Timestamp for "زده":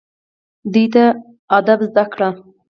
1.89-2.03